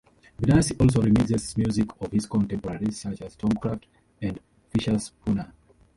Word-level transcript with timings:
Benassi 0.41 0.75
also 0.81 0.99
remixes 1.03 1.55
music 1.57 1.87
of 2.01 2.11
his 2.11 2.25
contemporaries, 2.25 2.99
such 3.01 3.21
as 3.21 3.35
Tomcraft 3.35 3.83
and 4.23 4.39
Fischerspooner. 4.71 5.51